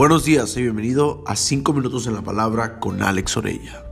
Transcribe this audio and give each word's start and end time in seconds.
Buenos 0.00 0.24
días 0.24 0.56
y 0.56 0.62
bienvenido 0.62 1.22
a 1.26 1.36
5 1.36 1.74
minutos 1.74 2.06
en 2.06 2.14
la 2.14 2.22
palabra 2.22 2.80
con 2.80 3.02
Alex 3.02 3.36
Orella. 3.36 3.84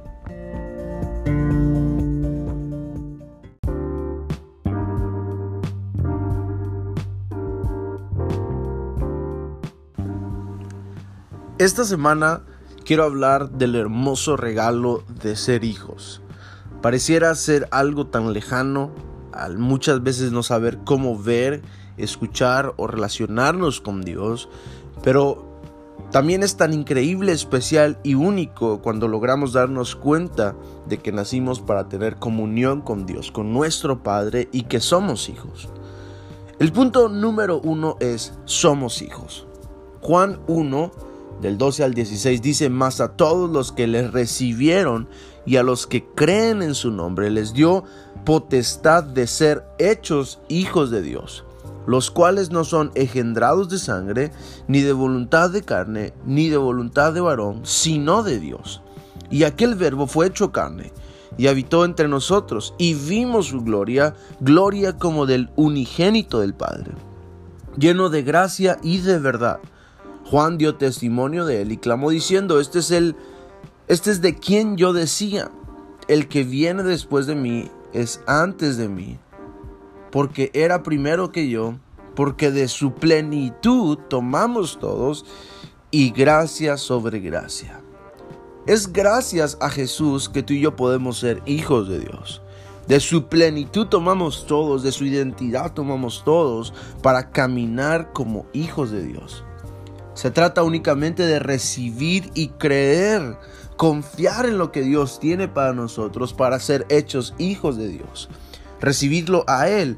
Esta 11.59 11.85
semana 11.85 12.41
quiero 12.87 13.05
hablar 13.05 13.51
del 13.51 13.75
hermoso 13.75 14.39
regalo 14.39 15.05
de 15.23 15.37
ser 15.37 15.63
hijos. 15.63 16.23
Pareciera 16.81 17.35
ser 17.35 17.69
algo 17.71 18.07
tan 18.07 18.33
lejano, 18.33 18.93
al 19.31 19.59
muchas 19.59 20.03
veces 20.03 20.33
no 20.33 20.43
saber 20.43 20.79
cómo 20.87 21.23
ver, 21.23 21.61
escuchar 21.99 22.73
o 22.79 22.87
relacionarnos 22.87 23.83
con 23.83 24.01
Dios, 24.01 24.49
pero 25.03 25.48
también 26.11 26.43
es 26.43 26.57
tan 26.57 26.73
increíble, 26.73 27.33
especial 27.33 27.99
y 28.03 28.15
único 28.15 28.81
cuando 28.81 29.09
logramos 29.09 29.53
darnos 29.53 29.95
cuenta 29.95 30.57
de 30.87 30.99
que 30.99 31.13
nacimos 31.13 31.61
para 31.61 31.89
tener 31.89 32.17
comunión 32.17 32.81
con 32.81 33.05
Dios, 33.05 33.31
con 33.31 33.53
nuestro 33.53 34.03
Padre 34.03 34.49
y 34.51 34.63
que 34.63 34.81
somos 34.81 35.29
hijos. 35.29 35.69
El 36.59 36.73
punto 36.73 37.11
número 37.11 37.61
uno 37.63 37.97
es 38.01 38.33
somos 38.47 39.03
hijos. 39.03 39.47
Juan 40.01 40.41
1, 40.47 40.91
del 41.43 41.59
12 41.59 41.85
al 41.85 41.93
16 41.93 42.41
dice, 42.41 42.71
más 42.71 43.03
a 43.03 43.17
todos 43.17 43.51
los 43.51 43.71
que 43.71 43.87
les 43.87 44.11
recibieron 44.11 45.09
y 45.45 45.57
a 45.57 45.63
los 45.63 45.87
que 45.87 46.07
creen 46.07 46.63
en 46.63 46.75
su 46.75 46.91
nombre 46.91 47.31
les 47.31 47.53
dio 47.53 47.85
potestad 48.25 49.05
de 49.05 49.27
ser 49.27 49.67
hechos 49.79 50.41
hijos 50.49 50.91
de 50.91 51.03
Dios 51.03 51.45
los 51.89 52.11
cuales 52.11 52.51
no 52.51 52.65
son 52.65 52.91
engendrados 52.95 53.71
de 53.71 53.79
sangre, 53.79 54.31
ni 54.67 54.83
de 54.83 54.93
voluntad 54.93 55.49
de 55.49 55.63
carne, 55.63 56.13
ni 56.27 56.51
de 56.51 56.59
voluntad 56.59 57.15
de 57.15 57.23
varón, 57.23 57.63
sino 57.65 58.23
de 58.23 58.39
Dios. 58.39 58.83
Y 59.31 59.45
aquel 59.45 59.75
verbo 59.75 60.07
fue 60.07 60.27
hecho 60.27 60.53
carne, 60.53 60.93
y 61.39 61.47
habitó 61.47 61.87
entre 61.87 62.07
nosotros, 62.07 62.75
y 62.77 62.93
vimos 62.93 63.47
su 63.47 63.63
gloria, 63.63 64.15
gloria 64.39 64.99
como 64.99 65.25
del 65.25 65.49
unigénito 65.57 66.41
del 66.41 66.53
Padre, 66.53 66.93
lleno 67.79 68.11
de 68.11 68.23
gracia 68.23 68.77
y 68.83 68.99
de 68.99 69.19
verdad. 69.19 69.59
Juan 70.27 70.59
dio 70.59 70.75
testimonio 70.75 71.47
de 71.47 71.63
él 71.63 71.73
y 71.73 71.79
clamó 71.79 72.11
diciendo, 72.11 72.61
este 72.61 72.81
es 72.81 72.91
el, 72.91 73.17
este 73.87 74.11
es 74.11 74.21
de 74.21 74.35
quien 74.35 74.77
yo 74.77 74.93
decía, 74.93 75.51
el 76.07 76.29
que 76.29 76.45
viene 76.45 76.83
después 76.83 77.27
de 77.27 77.35
mí 77.35 77.71
es 77.95 78.21
antes 78.27 78.77
de 78.77 78.91
mí 78.91 79.19
porque 80.11 80.51
era 80.55 80.83
primero 80.83 81.33
que 81.33 81.49
yo, 81.49 81.75
porque 82.19 82.51
de 82.51 82.67
su 82.67 82.95
plenitud 82.95 83.97
tomamos 84.09 84.81
todos 84.81 85.25
y 85.93 86.11
gracia 86.11 86.77
sobre 86.77 87.21
gracia. 87.21 87.81
Es 88.67 88.93
gracias 88.93 89.57
a 89.61 89.71
Jesús 89.71 90.29
que 90.29 90.43
tú 90.43 90.53
y 90.53 90.59
yo 90.59 90.75
podemos 90.75 91.21
ser 91.21 91.41
hijos 91.47 91.89
de 91.89 92.01
Dios. 92.01 92.43
De 92.89 92.99
su 92.99 93.29
plenitud 93.29 93.87
tomamos 93.87 94.49
todos, 94.49 94.83
de 94.83 94.91
su 94.91 95.05
identidad 95.05 95.75
tomamos 95.75 96.25
todos 96.25 96.75
para 97.05 97.31
caminar 97.31 98.13
como 98.13 98.47
hijos 98.53 98.91
de 98.91 99.05
Dios. 99.05 99.45
Se 100.15 100.33
trata 100.33 100.65
únicamente 100.65 101.25
de 101.25 101.39
recibir 101.39 102.33
y 102.35 102.49
creer, 102.49 103.39
confiar 103.77 104.47
en 104.47 104.59
lo 104.59 104.73
que 104.73 104.83
Dios 104.83 105.21
tiene 105.21 105.47
para 105.47 105.73
nosotros 105.73 106.35
para 106.35 106.59
ser 106.59 106.85
hechos 106.89 107.33
hijos 107.39 107.77
de 107.77 107.87
Dios 107.87 108.29
recibirlo 108.81 109.45
a 109.47 109.69
Él, 109.69 109.97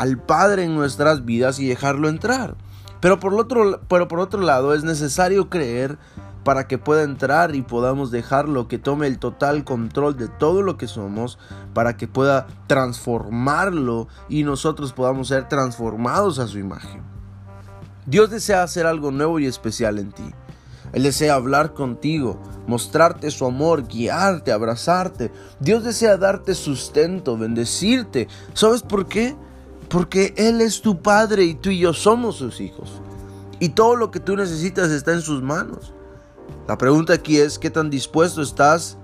al 0.00 0.16
Padre 0.16 0.64
en 0.64 0.74
nuestras 0.74 1.26
vidas 1.26 1.60
y 1.60 1.68
dejarlo 1.68 2.08
entrar. 2.08 2.56
Pero 3.00 3.20
por, 3.20 3.34
otro, 3.34 3.82
pero 3.86 4.08
por 4.08 4.18
otro 4.20 4.40
lado 4.40 4.72
es 4.72 4.82
necesario 4.82 5.50
creer 5.50 5.98
para 6.42 6.66
que 6.66 6.78
pueda 6.78 7.02
entrar 7.02 7.54
y 7.54 7.60
podamos 7.60 8.10
dejarlo 8.10 8.66
que 8.66 8.78
tome 8.78 9.06
el 9.06 9.18
total 9.18 9.62
control 9.62 10.16
de 10.16 10.28
todo 10.28 10.62
lo 10.62 10.78
que 10.78 10.88
somos, 10.88 11.38
para 11.74 11.98
que 11.98 12.08
pueda 12.08 12.46
transformarlo 12.66 14.08
y 14.30 14.42
nosotros 14.42 14.94
podamos 14.94 15.28
ser 15.28 15.48
transformados 15.48 16.38
a 16.38 16.46
su 16.46 16.58
imagen. 16.58 17.02
Dios 18.06 18.30
desea 18.30 18.62
hacer 18.62 18.86
algo 18.86 19.10
nuevo 19.10 19.38
y 19.38 19.44
especial 19.44 19.98
en 19.98 20.12
ti. 20.12 20.34
Él 20.94 21.02
desea 21.02 21.34
hablar 21.34 21.74
contigo, 21.74 22.40
mostrarte 22.66 23.30
su 23.30 23.44
amor, 23.44 23.86
guiarte, 23.86 24.50
abrazarte. 24.50 25.30
Dios 25.60 25.84
desea 25.84 26.16
darte 26.16 26.54
sustento, 26.54 27.36
bendecirte. 27.36 28.28
¿Sabes 28.54 28.80
por 28.80 29.06
qué? 29.06 29.36
Porque 29.90 30.32
Él 30.36 30.60
es 30.60 30.80
tu 30.80 31.02
Padre 31.02 31.44
y 31.44 31.54
tú 31.54 31.70
y 31.70 31.80
yo 31.80 31.92
somos 31.92 32.36
sus 32.36 32.60
hijos. 32.60 33.02
Y 33.58 33.70
todo 33.70 33.96
lo 33.96 34.10
que 34.10 34.20
tú 34.20 34.36
necesitas 34.36 34.90
está 34.90 35.12
en 35.12 35.20
sus 35.20 35.42
manos. 35.42 35.92
La 36.68 36.78
pregunta 36.78 37.12
aquí 37.12 37.38
es, 37.38 37.58
¿qué 37.58 37.70
tan 37.70 37.90
dispuesto 37.90 38.40
estás 38.40 38.96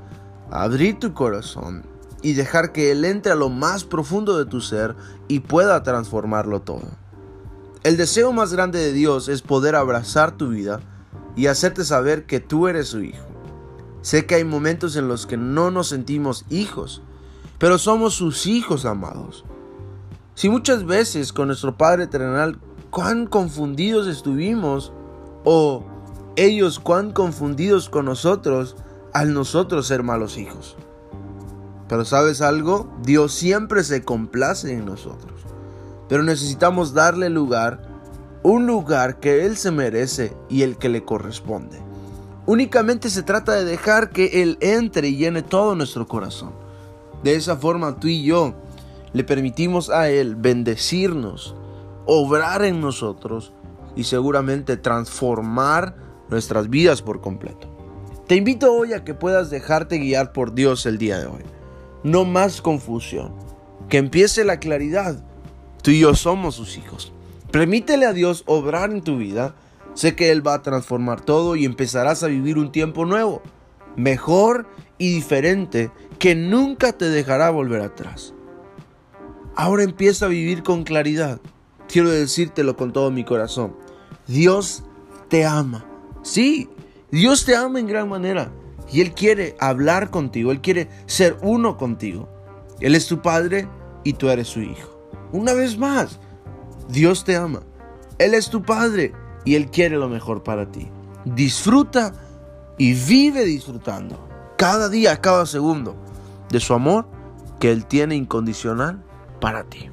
a 0.50 0.62
abrir 0.62 1.00
tu 1.00 1.12
corazón 1.12 1.84
y 2.22 2.34
dejar 2.34 2.70
que 2.70 2.92
Él 2.92 3.04
entre 3.04 3.32
a 3.32 3.34
lo 3.36 3.48
más 3.48 3.82
profundo 3.82 4.38
de 4.38 4.46
tu 4.46 4.60
ser 4.60 4.94
y 5.26 5.40
pueda 5.40 5.82
transformarlo 5.82 6.62
todo? 6.62 6.86
El 7.82 7.96
deseo 7.96 8.32
más 8.32 8.52
grande 8.52 8.78
de 8.78 8.92
Dios 8.92 9.28
es 9.28 9.42
poder 9.42 9.74
abrazar 9.74 10.36
tu 10.36 10.48
vida 10.48 10.80
y 11.34 11.48
hacerte 11.48 11.84
saber 11.84 12.26
que 12.26 12.38
tú 12.38 12.68
eres 12.68 12.88
su 12.88 13.02
hijo. 13.02 13.26
Sé 14.02 14.24
que 14.24 14.36
hay 14.36 14.44
momentos 14.44 14.94
en 14.94 15.08
los 15.08 15.26
que 15.26 15.36
no 15.36 15.72
nos 15.72 15.88
sentimos 15.88 16.44
hijos, 16.48 17.02
pero 17.58 17.76
somos 17.76 18.14
sus 18.14 18.46
hijos 18.46 18.84
amados. 18.84 19.44
Si 20.36 20.50
muchas 20.50 20.84
veces 20.84 21.32
con 21.32 21.46
nuestro 21.46 21.78
Padre 21.78 22.06
terrenal 22.06 22.58
cuán 22.90 23.26
confundidos 23.26 24.06
estuvimos 24.06 24.92
o 25.44 25.82
ellos 26.36 26.78
cuán 26.78 27.12
confundidos 27.12 27.88
con 27.88 28.04
nosotros 28.04 28.76
al 29.14 29.32
nosotros 29.32 29.86
ser 29.86 30.02
malos 30.02 30.36
hijos. 30.36 30.76
Pero 31.88 32.04
sabes 32.04 32.42
algo, 32.42 32.86
Dios 33.02 33.32
siempre 33.32 33.82
se 33.82 34.04
complace 34.04 34.74
en 34.74 34.84
nosotros. 34.84 35.40
Pero 36.06 36.22
necesitamos 36.22 36.92
darle 36.92 37.30
lugar 37.30 37.88
un 38.42 38.66
lugar 38.66 39.20
que 39.20 39.46
Él 39.46 39.56
se 39.56 39.70
merece 39.70 40.36
y 40.50 40.64
el 40.64 40.76
que 40.76 40.90
le 40.90 41.02
corresponde. 41.02 41.80
Únicamente 42.44 43.08
se 43.08 43.22
trata 43.22 43.52
de 43.52 43.64
dejar 43.64 44.10
que 44.10 44.42
Él 44.42 44.58
entre 44.60 45.08
y 45.08 45.16
llene 45.16 45.40
todo 45.40 45.74
nuestro 45.74 46.06
corazón. 46.06 46.52
De 47.22 47.36
esa 47.36 47.56
forma 47.56 47.98
tú 47.98 48.08
y 48.08 48.22
yo 48.22 48.54
le 49.12 49.24
permitimos 49.24 49.90
a 49.90 50.08
Él 50.10 50.36
bendecirnos, 50.36 51.54
obrar 52.06 52.64
en 52.64 52.80
nosotros 52.80 53.52
y 53.94 54.04
seguramente 54.04 54.76
transformar 54.76 55.96
nuestras 56.28 56.68
vidas 56.68 57.02
por 57.02 57.20
completo. 57.20 57.68
Te 58.26 58.34
invito 58.34 58.72
hoy 58.72 58.92
a 58.92 59.04
que 59.04 59.14
puedas 59.14 59.50
dejarte 59.50 59.98
guiar 59.98 60.32
por 60.32 60.52
Dios 60.52 60.84
el 60.86 60.98
día 60.98 61.18
de 61.18 61.26
hoy. 61.26 61.42
No 62.02 62.24
más 62.24 62.60
confusión. 62.60 63.34
Que 63.88 63.98
empiece 63.98 64.44
la 64.44 64.58
claridad. 64.58 65.24
Tú 65.82 65.92
y 65.92 66.00
yo 66.00 66.14
somos 66.14 66.56
sus 66.56 66.76
hijos. 66.76 67.12
Permítele 67.52 68.04
a 68.04 68.12
Dios 68.12 68.42
obrar 68.46 68.90
en 68.90 69.02
tu 69.02 69.16
vida. 69.16 69.54
Sé 69.94 70.16
que 70.16 70.30
Él 70.32 70.44
va 70.46 70.54
a 70.54 70.62
transformar 70.62 71.20
todo 71.20 71.54
y 71.56 71.64
empezarás 71.64 72.22
a 72.22 72.26
vivir 72.26 72.58
un 72.58 72.72
tiempo 72.72 73.06
nuevo, 73.06 73.42
mejor 73.96 74.66
y 74.98 75.14
diferente 75.14 75.90
que 76.18 76.34
nunca 76.34 76.92
te 76.92 77.08
dejará 77.08 77.50
volver 77.50 77.80
atrás. 77.80 78.34
Ahora 79.56 79.84
empieza 79.84 80.26
a 80.26 80.28
vivir 80.28 80.62
con 80.62 80.84
claridad. 80.84 81.40
Quiero 81.88 82.10
decírtelo 82.10 82.76
con 82.76 82.92
todo 82.92 83.10
mi 83.10 83.24
corazón. 83.24 83.74
Dios 84.26 84.84
te 85.28 85.46
ama. 85.46 85.86
Sí, 86.22 86.68
Dios 87.10 87.46
te 87.46 87.56
ama 87.56 87.80
en 87.80 87.86
gran 87.86 88.08
manera. 88.08 88.52
Y 88.92 89.00
Él 89.00 89.14
quiere 89.14 89.56
hablar 89.58 90.10
contigo. 90.10 90.52
Él 90.52 90.60
quiere 90.60 90.90
ser 91.06 91.38
uno 91.40 91.78
contigo. 91.78 92.28
Él 92.80 92.94
es 92.94 93.06
tu 93.06 93.22
Padre 93.22 93.66
y 94.04 94.12
tú 94.12 94.28
eres 94.28 94.48
su 94.48 94.60
Hijo. 94.60 95.00
Una 95.32 95.54
vez 95.54 95.78
más, 95.78 96.20
Dios 96.90 97.24
te 97.24 97.36
ama. 97.36 97.62
Él 98.18 98.34
es 98.34 98.50
tu 98.50 98.62
Padre 98.62 99.12
y 99.46 99.54
Él 99.54 99.70
quiere 99.70 99.96
lo 99.96 100.10
mejor 100.10 100.42
para 100.42 100.70
ti. 100.70 100.86
Disfruta 101.24 102.12
y 102.76 102.92
vive 102.92 103.44
disfrutando 103.44 104.28
cada 104.58 104.90
día, 104.90 105.20
cada 105.22 105.46
segundo 105.46 105.96
de 106.50 106.60
su 106.60 106.74
amor 106.74 107.08
que 107.58 107.72
Él 107.72 107.86
tiene 107.86 108.16
incondicional 108.16 109.02
para 109.40 109.64
ti. 109.64 109.90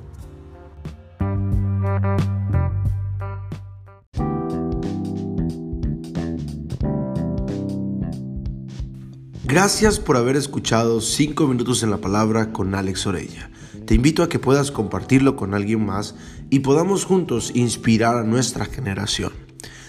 Gracias 9.46 10.00
por 10.00 10.18
haber 10.18 10.36
escuchado 10.36 11.00
5 11.00 11.46
minutos 11.48 11.84
en 11.84 11.92
la 11.92 11.98
palabra 11.98 12.52
con 12.52 12.74
Alex 12.74 13.06
Orella. 13.06 13.52
Te 13.86 13.94
invito 13.94 14.24
a 14.24 14.30
que 14.30 14.40
puedas 14.40 14.72
compartirlo 14.72 15.36
con 15.36 15.54
alguien 15.54 15.86
más 15.86 16.16
y 16.50 16.62
podamos 16.62 17.06
juntos 17.06 17.52
inspirar 17.54 18.18
a 18.18 18.24
nuestra 18.24 18.66
generación. 18.66 19.43